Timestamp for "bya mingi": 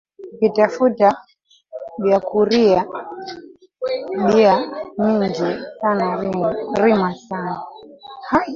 4.27-5.49